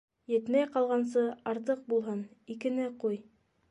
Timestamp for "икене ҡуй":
2.57-3.27